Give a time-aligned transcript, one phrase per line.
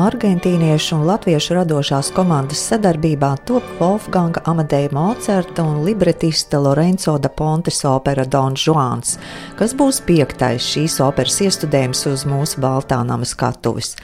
[0.00, 7.84] Argentīniešu un latviešu radošās komandas sadarbībā top Wolfganga Amadeja Mocerta un libretista Lorenzo da Pontes
[7.84, 9.18] opera Don Juans,
[9.58, 13.96] kas būs piektais šīs operas iestudējums uz mūsu Baltānama skatuves.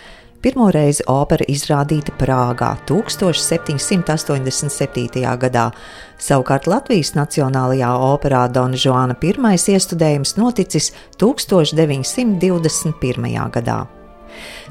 [0.44, 5.24] Pirmo reizi opera izrādīta Prāgā 1787.
[5.40, 5.72] gadā.
[6.20, 13.48] Savukārt Latvijas Nacionālajā operā Dona Žuāna pirmais iestudējums noticis 1921.
[13.56, 13.95] gadā.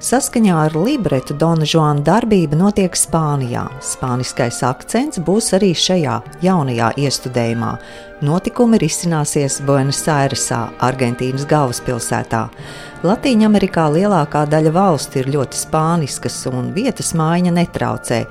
[0.03, 3.67] Saskaņā ar libretu Dona Žuana darbība notiek Spānijā.
[3.83, 7.71] Spāniskais akcents būs arī šajā jaunajā iestudējumā.
[8.25, 12.45] Notikumi risināsies Buenosairesā, Argentīnas galvaspilsētā.
[13.05, 18.21] Latīņamerikā lielākā daļa valstu ir ļoti spāniskas, un vietas mājiņa netraucē.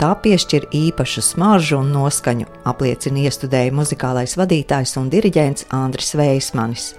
[0.00, 6.94] Tā piešķir īpašu smaržu un noskaņu, apliecina iestudēja muzikālais vadītājs un diriģents Andris Veismanis.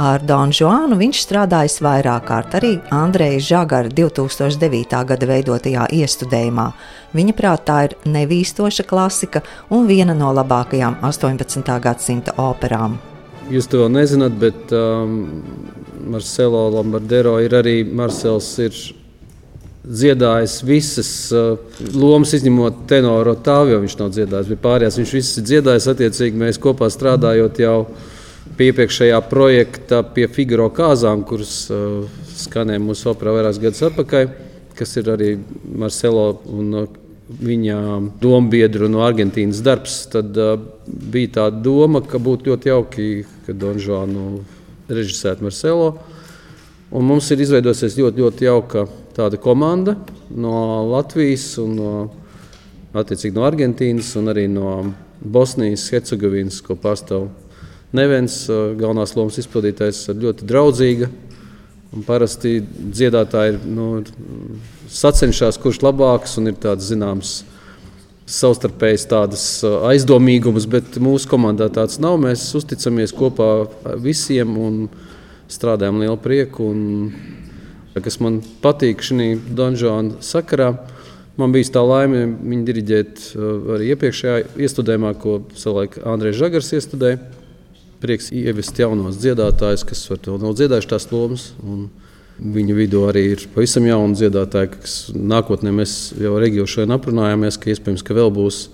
[0.00, 5.02] Ar Donu Žuānu viņš strādājis vairāk kārt arī Andreja Žagara 2009.
[5.04, 6.64] gada veidotajā iestudējumā.
[7.12, 11.68] Viņa prāt tā ir nevīstoša klasika un viena no labākajām 18.
[11.84, 12.96] gadsimta operām.
[13.52, 15.42] Jūs to nezināt, bet um,
[16.08, 18.48] Marcelo Lombardero ir arī Marcels.
[18.64, 18.72] Ir
[19.82, 21.58] dziedājis visas uh,
[21.92, 25.90] lomas, izņemot tenoru tāvu, jo viņš nav dziedājis, bet pārējās viņš visas ir dziedājis.
[25.92, 27.76] Attiecīgi mēs kopā strādājot jau
[28.62, 32.04] pie iepriekšējā projekta, pie Figaro kāzām, kuras uh,
[32.38, 34.28] skanēja mūsu operā vairākus gadus atpakaļ,
[34.78, 35.30] kas ir arī
[35.66, 36.84] Marcelo un uh,
[37.42, 37.78] viņa
[38.22, 39.96] dombiedru no Argentīnas darbs.
[40.14, 40.54] Tad uh,
[40.86, 43.08] bija tā doma, ka būtu ļoti jauki,
[43.48, 44.44] ka Donžānu
[44.86, 45.90] režisētu Marcelo.
[46.94, 48.86] Un mums ir izveidojusies ļoti, ļoti jauka
[49.18, 49.98] tāda komanda
[50.30, 51.92] no Latvijas, un no,
[52.94, 57.32] no Argentīnas un arī no Bosnijas, Hercegovinas, ko pārstāv
[57.92, 61.10] Nevens, galvenās lomas izpildītājs, ir ļoti draudzīga.
[62.06, 63.88] Parasti dziedātāji nu,
[64.88, 67.42] sacenšas, kurš labāks un ir tāds zināms
[68.32, 69.44] savstarpējas tādas
[69.90, 72.16] aizdomīgumus, bet mūsu komandā tāds nav.
[72.22, 73.66] Mēs uzticamies kopā
[74.00, 74.80] visiem un
[75.52, 76.70] strādājam lielu prieku.
[76.72, 80.70] Un, kas man patīk šī Donžona sakarā,
[81.36, 83.28] man bija tā laime viņu diriģēt
[83.76, 87.41] arī iepriekšējā iestudējumā, ko savulaik Andrēs Žagars iestudēja
[88.02, 91.50] prieks ievest jaunos dziedātājus, kas vēl nav dziedājuši tās lomas.
[92.42, 97.70] Viņu vidū arī ir pavisam jauni dziedātāji, kas nākotnē mēs jau reģionā šodien aprunājāmies, ka
[97.70, 98.64] iespējams, ka vēl būs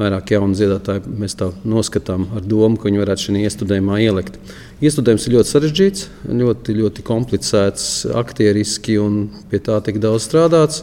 [0.00, 1.04] vairāk jaunu dziedātāju.
[1.20, 4.38] Mēs tā noskatām ar domu, ka viņi varētu šajā iestudējumā ielikt.
[4.82, 6.08] Iestudējums ir ļoti sarežģīts,
[6.42, 7.88] ļoti, ļoti komplicēts,
[8.24, 10.82] aktieriski un pie tā tik daudz strādāts.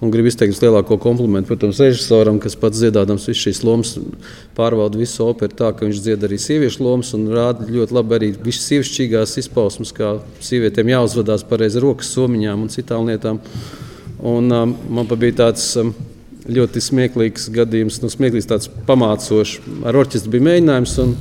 [0.00, 3.90] Un gribu izteikt lielāko komplimentu, protams, režisoram, kas pats dziedādams visas šīs lomas,
[4.56, 8.30] pārvalda visu operu tā, ka viņš dzied arī sieviešu lomas un rāda ļoti labi arī
[8.46, 13.42] visas sievišķīgās izpausmes, kā sievietēm jāuzvedās pareizi rokas somiņām un citām lietām.
[14.24, 15.92] Un, um, man bija tāds um,
[16.48, 19.58] ļoti smieklīgs gadījums, nu, smieklīgs tāds pamācošs.
[19.84, 20.96] Ar orķestru bija mēģinājums.
[21.04, 21.14] Un,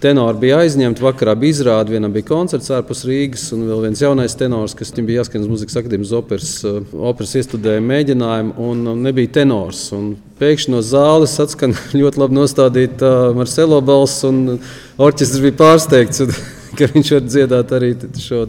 [0.00, 1.02] tenori bija aizņemti.
[1.04, 5.08] Vakarā bija izrāde, vienam bija koncerts ārpus Rīgas, un vēl viens jaunais tenors, kas viņam
[5.08, 6.80] bija jāskan uz muzikas akadēmijas operas, uh,
[7.10, 9.82] operas iestudēja mēģinājumu, un nebija tenors.
[9.96, 14.58] Un pēkšņi no zāles atskan ļoti labi nostādīta uh, Marcelo balss, un
[15.00, 16.24] orķestris bija pārsteigts,
[16.78, 18.46] ka viņš var dziedāt arī šo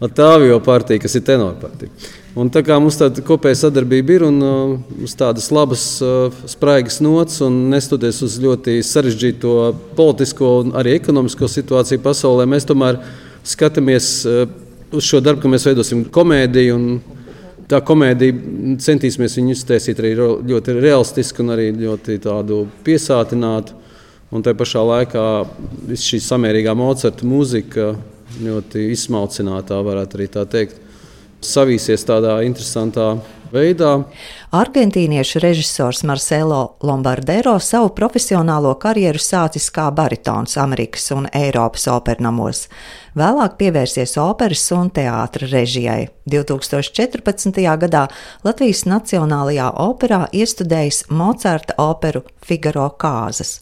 [0.00, 1.90] Latvijas partiju, kas ir tenora partija.
[2.34, 4.70] Un tā kā mums tāda kopēja sadarbība ir un uh,
[5.06, 9.52] uz tādas labas, uh, spraigas nots, un nestoties uz ļoti sarežģīto
[9.94, 12.98] politisko un arī ekonomisko situāciju pasaulē, mēs tomēr
[13.46, 14.48] skatāmies uh,
[14.90, 16.80] uz šo darbu, ka mēs veidosim komēdiju.
[17.70, 22.18] Tā komēdija centīsimies viņu iztaisīt arī ļoti realistiski un arī ļoti
[22.84, 23.78] piesātinātu.
[24.34, 25.22] Un tā pašā laikā
[25.86, 27.92] viss šī samērīgā Mocarta mūzika
[28.42, 30.80] ļoti izsmalcinātā, varētu arī tā teikt
[31.44, 33.14] savīsies tādā interesantā
[33.54, 33.92] veidā.
[34.54, 42.66] Argentīniešu režisors Marcelo Lombardero savu profesionālo karjeru sācis kā baritons Amerikas un Eiropas opernamos.
[43.18, 46.08] Vēlāk pievērsies operas un teātra režijai.
[46.30, 47.62] 2014.
[47.84, 48.06] gadā
[48.46, 53.60] Latvijas Nacionālajā operā iestudējis Mocarta operu Figaro kāzas.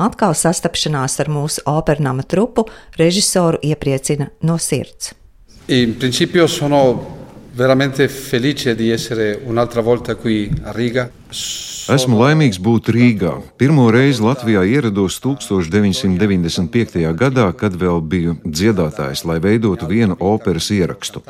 [0.00, 2.64] Atkal sastapšanās ar mūsu opernama trupu
[2.96, 5.12] režisoru iepriecina no sirds.
[5.68, 7.20] In principio sono
[7.54, 11.10] veramente felice di essere un'altra volta qui a Riga.
[11.92, 13.32] Esmu laimīgs būt Rīgā.
[13.58, 17.12] Pirmo reizi Latvijā ierados 1995.
[17.18, 21.22] gadā, kad vēl biju dziedātājs, lai veidotu vienu operas ierakstu.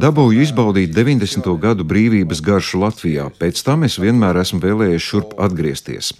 [0.00, 1.44] Dabūju izbaudīt 90.
[1.60, 6.14] gadu brīvības garšu Latvijā, pēc tam es vienmēr esmu vēlējies šurp atgriezties.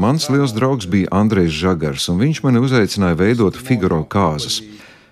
[0.00, 4.62] Mans liels draugs bija Andrejs Žagars, un viņš mani uzaicināja veidot Figaro kāzas.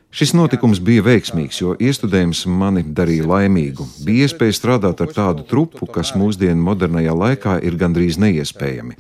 [0.09, 3.85] Šis notikums bija veiksmīgs, jo iestudējums mani darīja laimīgu.
[4.07, 8.97] Bija iespēja strādāt ar tādu trupu, kas mūsdienu modernajā laikā ir gandrīz neiespējami.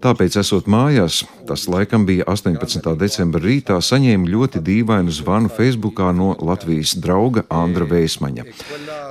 [0.00, 2.88] Tāpēc, esot mājās, tas laikam bija 18.
[3.00, 8.48] decembra rītā, saņēmu ļoti dīvainu zvanu Facebookā no Latvijas drauga Andra Veismaņa.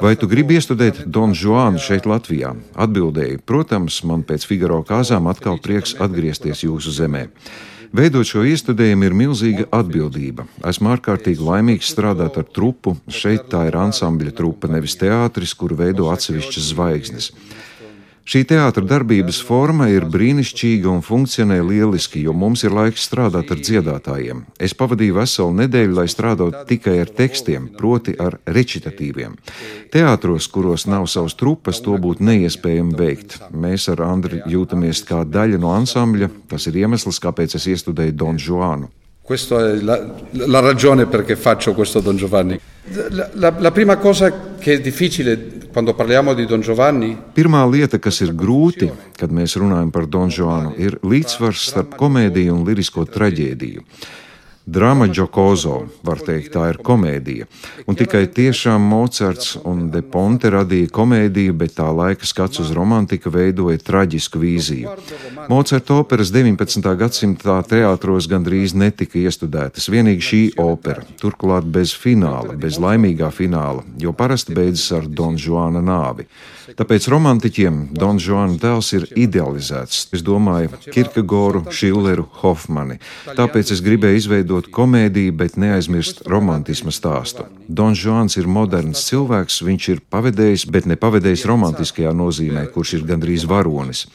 [0.01, 2.55] Vai tu gribi iestudēt Don Juanu šeit Latvijā?
[2.73, 7.27] Atbildēju, protams, man pēc Figaro kāzām atkal prieks atgriezties jūsu zemē.
[7.95, 10.43] Veidot šo iestudējumu ir milzīga atbildība.
[10.67, 12.97] Esmu ārkārtīgi laimīgs strādāt ar trupu.
[13.07, 17.29] Šeit tā ir ansambļa trupa, nevis teātris, kuru veido atsevišķas zvaigznes.
[18.25, 23.59] Šī teātras darbības forma ir brīnišķīga un funkcionē lieliski, jo mums ir laiks strādāt ar
[23.61, 24.39] dziedātājiem.
[24.57, 29.37] Es pavadīju veselu nedēļu, lai strādātu tikai ar tekstiem, proti, ar recitatīviem.
[29.93, 33.37] Teātros, kuros nav savas trupas, to būtu neiespējami veikt.
[33.53, 36.33] Mēs ar Andriu jūtamies kā daļa no ansambļa.
[36.49, 38.89] Tas ir iemesls, kāpēc es iestudēju Don Juanu.
[39.25, 39.99] Questa è la,
[40.31, 42.59] la, ragione perché faccio questo Don Giovanni.
[43.09, 45.64] La, la, la, prima cosa che è difficile
[47.35, 48.87] Pirmā lieta, kas ir grūti,
[49.19, 53.83] kad mēs runājam par Don Giovannu, ir līdzsvars starp komēdiju un lirisko traģēdiju.
[54.65, 57.45] Drama Džokozo, var teikt, tā ir komēdija.
[57.85, 63.29] Un tikai tiešām Mocards un De Ponte radīja komēdiju, bet tā laika skats uz romantiku
[63.29, 64.95] veidoja traģisku vīziju.
[65.53, 66.81] Mocarta operas 19.
[66.97, 74.17] gadsimtā teātros gandrīz netika iestudētas, vienīgi šī opera, turklāt bez fināla, bez laimīgā fināla, jo
[74.17, 76.25] parasti beidzas ar Don Juana nāvi.
[76.73, 80.07] Tāpēc romantiķiem Don Juana tēls ir idealizēts.
[80.15, 82.97] Es domāju, Kirkegoru, Šilleru, Hofmani.
[83.37, 87.45] Tāpēc es gribēju izveidot komēdiju, bet neaizmirst romantisma stāstu.
[87.67, 93.07] Don Juans ir moderns cilvēks, viņš ir pavadējis, bet ne pavadējis romantiskajā nozīmē, kurš ir
[93.13, 94.07] gandrīz varonis.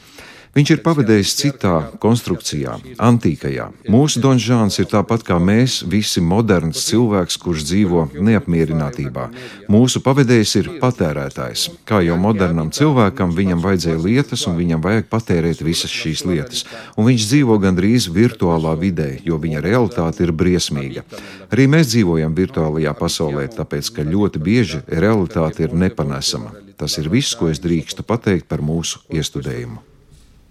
[0.51, 3.69] Viņš ir pavadējis citā konstrukcijā, antīkajā.
[3.87, 9.29] Mūsu donžāns ir tāpat kā mēs, visi moderns cilvēks, kurš dzīvo neapmierinātībā.
[9.71, 11.69] Mūsu pavadējs ir patērētājs.
[11.87, 16.65] Kā jau modernam cilvēkam, viņam vajadzēja lietas, un viņam vajag patērēt visas šīs lietas.
[16.99, 21.05] Un viņš dzīvo gandrīz virtuālā vidē, jo viņa realitāte ir briesmīga.
[21.47, 26.51] Arī mēs dzīvojam virtuālajā pasaulē, tāpēc ka ļoti bieži realitāte ir nepanesama.
[26.75, 29.90] Tas ir viss, ko es drīkstu pateikt par mūsu iestudējumu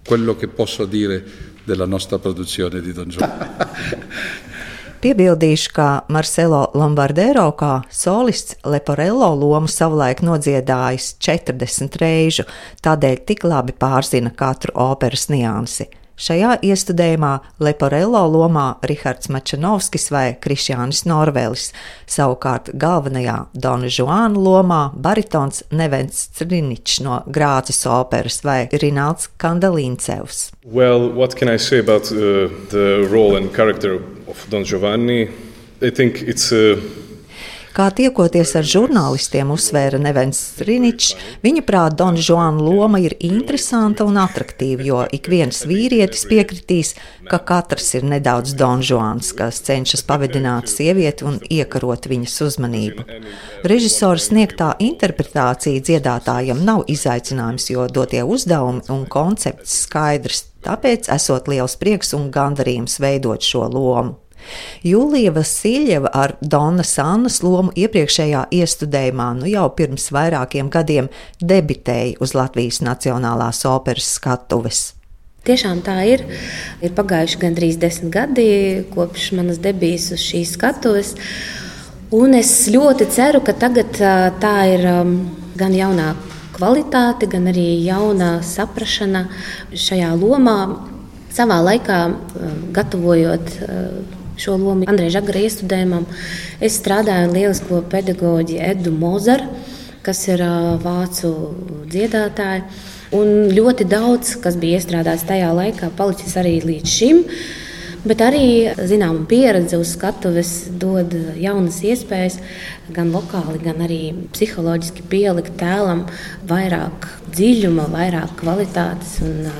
[0.05, 1.25] quello che posso dire
[1.65, 3.47] della nostra produzione di Don Giovanni.
[5.01, 12.45] Piebildīšu, ka Marcelo Lombardero kā solists Leporello lomu savulaik nodziedājis 40 reižu,
[12.85, 15.89] tādēļ tik labi pārzina katru operas niansi.
[16.21, 17.31] Šajā iestudējumā
[17.65, 21.71] Leporello lomā Rihards Mačanovskis vai Krišjānis Norvelis,
[22.05, 30.51] savukārt galvenajā Dona Žuāna lomā baritons Nevens Striničs no Grācis operas vai Rinalds Kandalīncevs.
[30.65, 33.95] Well, what can I say about uh, the role and character
[34.29, 35.31] of Don Giovanni?
[35.81, 37.10] I think it's a uh
[37.71, 41.13] Kā tiekoties ar žurnālistiem, uzsvēra Nevens Striničs,
[41.45, 46.97] viņa prāt Dona Žuana loma ir interesanta un attraktīva, jo ik viens vīrietis piekritīs,
[47.31, 53.07] ka katrs ir nedaudz Don Žuans, kas cenšas pavedināt sievieti un iekarot viņas uzmanību.
[53.71, 61.79] Režisora sniegtā interpretācija dziedātājam nav izaicinājums, jo dotie uzdevumi un koncepts skaidrs, tāpēc esot liels
[61.79, 64.19] prieks un gandarījums veidot šo lomu.
[64.87, 71.11] Jūlija Vasiljeva ar Donna Sannas lomu iepriekšējā iestudējumā nu jau pirms vairākiem gadiem
[71.41, 74.91] debitēja uz Latvijas Nacionālās operas skatuves.
[75.41, 76.27] Tiešām tā ir.
[76.85, 78.49] Ir pagājuši gandrīz desmit gadi
[78.93, 81.15] kopš manas debijas uz šīs skatuves.
[82.13, 83.97] Un es ļoti ceru, ka tagad
[84.43, 84.85] tā ir
[85.57, 86.11] gan jaunā
[86.57, 89.25] kvalitāte, gan arī jauna saprāšana
[89.73, 90.59] šajā lomā.
[91.33, 92.01] Savā laikā
[92.77, 93.55] gatavojot
[94.41, 96.07] šo lomu Andrejā Žagara iestudējumam.
[96.65, 99.49] Es strādāju ar lielisko pedagoģi Edu Mozaru,
[100.07, 100.45] kas ir
[100.85, 101.33] vācu
[101.91, 102.65] dziedātāja.
[103.17, 107.25] Un ļoti daudz, kas bija iestrādāts tajā laikā, palicis arī līdz šim.
[108.01, 112.39] Bet arī zināma pieredze uz skatuves dod jaunas iespējas,
[112.97, 114.01] gan vokāli, gan arī
[114.33, 116.07] psiholoģiski pielikt tēlam
[116.49, 119.51] vairāk dziļuma, vairāk kvalitātes un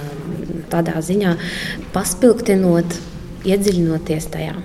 [0.73, 1.35] tādā ziņā
[1.93, 2.97] paspilgtinot
[3.47, 4.57] iedziļinoties tajā.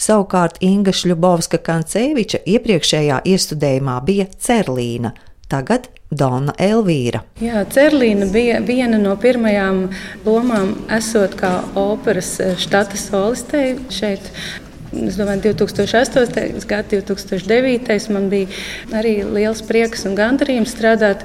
[0.00, 5.14] Savukārt Inga Šļubovska Kanceviča iepriekšējā iestudējumā bija Cerlīna.
[5.50, 7.24] Tagad Dona Elvīra.
[7.42, 9.84] Jā, Cerlīna bija viena no pirmajām
[10.26, 14.30] lomām, esot kā operas štata solistei šeit.
[14.90, 16.66] Es domāju, 2008.
[16.66, 18.10] gada, 2009.
[18.10, 18.50] man bija
[18.98, 21.22] arī liels prieks un gandarījums strādāt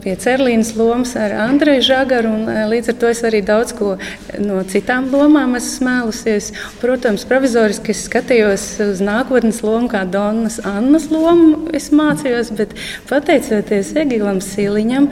[0.00, 3.94] pie Cerlīnas lomas ar Andreju Žagaru, un līdz ar to es arī daudz ko
[4.40, 6.50] no citām lomām esmu smēlusies.
[6.80, 12.76] Protams, provizoriski es skatījos uz nākotnes lomu, kā Donnas Annas lomu es mācījos, bet
[13.10, 15.10] pateicoties Egilam Siliņam,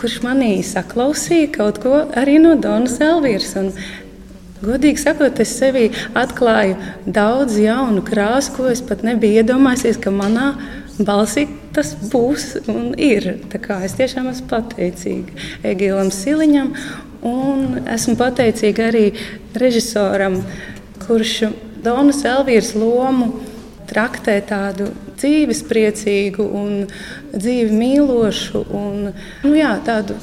[0.00, 3.54] kurš manī saklausīja kaut ko arī no Donas Elvīras.
[4.64, 10.54] Godīgi sakot, es sevī atklāju daudz jaunu krāsu, ko es pat nebiju iedomājies, ka manā
[10.98, 13.34] balsī tas būs un ir.
[13.82, 16.74] Es tiešām esmu pateicīga Egilam Siliņam
[17.26, 19.06] un esmu pateicīga arī
[19.58, 20.42] režisoram,
[21.06, 21.50] kurš
[21.84, 23.32] Donas Elvīras lomu
[23.90, 26.86] traktē tādu dzīvespriecīgu un
[27.34, 29.10] dzīvi mīlošu un
[29.44, 30.16] nu jā, tādu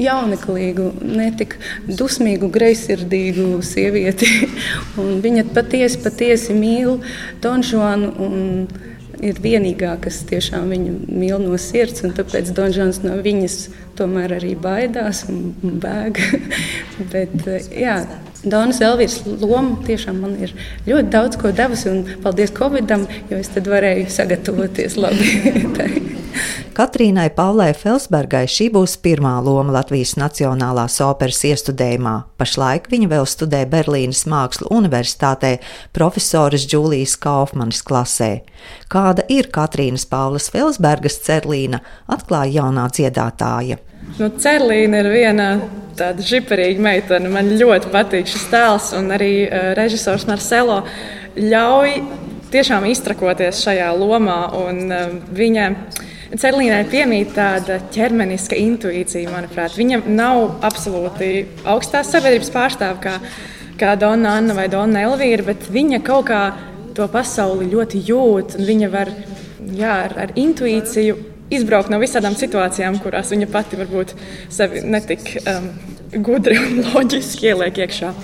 [0.00, 1.56] jauneklīgu, netik
[1.88, 4.28] dusmīgu, greizsirdīgu sievieti.
[5.26, 7.00] viņa patiesi, patiesi mīl
[7.42, 8.68] Donžonu.
[9.20, 13.56] Ir vienīgā, kas tiešām viņu mīl no sirds, tāpēc Donžons no viņas
[13.98, 16.22] tomēr arī baidās un bēg.
[17.12, 17.34] Bet,
[17.68, 17.98] jā,
[18.44, 20.54] Donas Elvīras loma tiešām man ir
[20.86, 21.92] ļoti daudz ko devusi,
[22.24, 26.16] paldies Covidam, jo es tad varēju sagatavoties labi.
[26.80, 32.14] Katrīnai Paulai Felsbergai šī būs pirmā loma Latvijas Nacionālās operas iestudējumā.
[32.40, 35.50] Pašlaik viņa vēl studē Berlīnas Mākslu universitātē
[35.92, 38.30] profesoras Džūlijas Kaufmanis klasē.
[38.88, 43.76] Kāda ir Katrīnas Paulas Felsbergas cerlīna, atklāja jaunā dziedātāja.
[44.16, 45.52] Nu, Cerlīna ir viena
[46.00, 47.28] tāda žiparīga meitene.
[47.28, 50.86] Man ļoti patīk šis tēls, un arī uh, režisors Marcelo
[51.36, 51.98] ļauj
[52.56, 54.46] tiešām iztrakoties šajā lomā.
[54.64, 55.74] Un, uh, viņa
[56.30, 59.74] Cerlīnai piemīt tāda ķermeniska intuīcija, manuprāt.
[59.74, 61.30] Viņa nav absolūti
[61.66, 63.16] augstās sabiedrības pārstāve, kā,
[63.80, 66.44] kā Donna Anna vai Donna Elvīra, bet viņa kaut kā
[66.94, 68.54] to pasauli ļoti jūt.
[68.62, 69.10] Viņa var
[69.74, 71.18] jā, ar, ar intuīciju
[71.50, 74.14] izbraukt no visādām situācijām, kurās viņa pati varbūt
[74.54, 75.72] sevi netik um,
[76.22, 78.14] gudri un loģiski ieliek iekšā.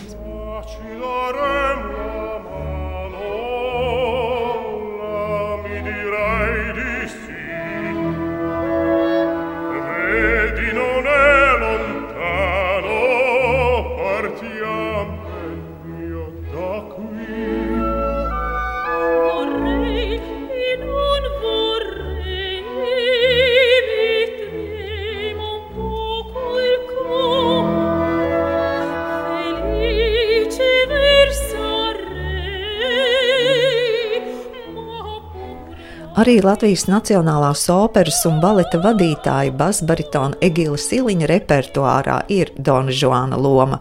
[36.27, 43.77] Arī Latvijas Nacionālās operas un baleta vadītāja basbaritona Egila Siliņa repertuārā ir Dona Žuāna loma.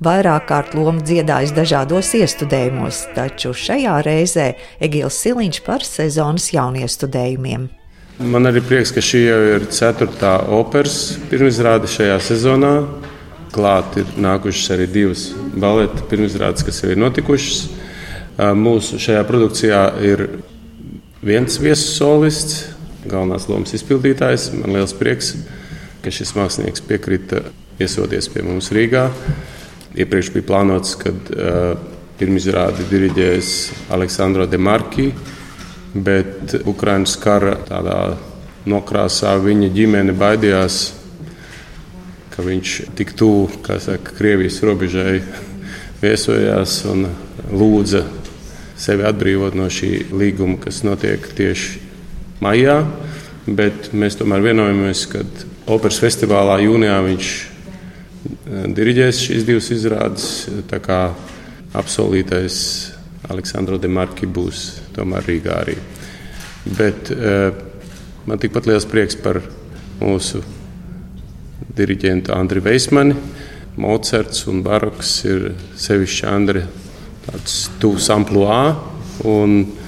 [0.00, 4.46] Vairāk kārt loma dziedājas dažādos iestudējumos, taču šajā reizē
[4.80, 7.66] Egils Siliņš par sezonas jauniestudējumiem.
[8.32, 12.74] Man arī prieks, ka šī jau ir ceturtā operas pirmizrāde šajā sezonā.
[13.52, 17.66] Klāt ir nākušas arī divas baleta pirmizrādes, kas jau ir notikušas.
[18.56, 20.24] Mūsu šajā produkcijā ir
[21.22, 22.60] viens viesu solists,
[23.04, 24.50] galvenās lomas izpildītājs.
[24.56, 25.34] Man liels prieks,
[26.04, 27.44] ka šis mākslinieks piekrita
[27.80, 29.08] iesoties pie mums Rīgā.
[30.00, 31.74] Iepriekš bija plānots, ka uh,
[32.20, 33.52] pirmizrādi diriģēs
[33.96, 35.10] Aleksandro Demarki,
[35.94, 37.98] bet Ukraiņas kara tādā
[38.70, 40.80] nokrāsā viņa ģimene baidījās,
[42.30, 43.48] ka viņš tik tuvu
[44.14, 45.20] Krievijas robežai
[46.04, 47.08] viesojās un
[47.50, 48.04] lūdza
[48.80, 51.80] sevi atbrīvot no šī līguma, kas notiek tieši
[52.44, 52.80] maijā.
[53.50, 55.24] Bet mēs tomēr vienojamies, ka
[55.72, 60.28] operas festivālā jūnijā viņš eh, diriģēs šīs divas izrādes.
[60.70, 61.00] Tā kā
[61.76, 62.60] apsolītais
[63.30, 65.76] Aleksandro Demarki būs tomēr Rīgā arī.
[66.76, 67.50] Bet eh,
[68.28, 69.42] man tikpat liels prieks par
[70.00, 70.42] mūsu
[71.76, 73.16] diriģentu Andriu Veismani.
[73.80, 76.64] Mocards un Baroks ir sevišķi Andri
[77.30, 79.78] tāds tuvs amplitūds.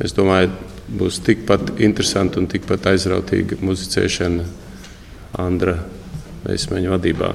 [0.00, 0.50] Es domāju,
[0.96, 4.46] būs tikpat interesanti un tikpat aizrautīga muzicēšana
[5.38, 5.76] Andra
[6.46, 7.30] Veismeņa vadībā.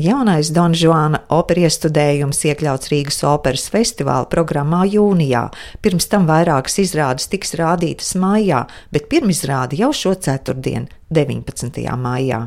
[0.00, 5.42] Jaunais Don Juana opera iestudējums iekļauts Rīgas operas festivāla programmā jūnijā.
[5.84, 8.62] Pirms tam vairākas izrādes tiks rādītas maijā,
[8.92, 11.84] bet pirmizrāde jau šo ceturtdienu, 19.
[12.00, 12.46] maijā.